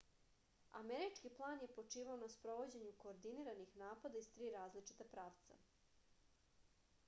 američki 0.77 1.29
plan 1.39 1.61
je 1.63 1.67
počivao 1.75 2.15
na 2.21 2.29
sprovođenju 2.37 2.93
koordiniranih 3.03 3.77
napada 3.83 4.21
iz 4.25 4.33
tri 4.37 4.49
različita 4.59 5.09
pravca 5.15 5.61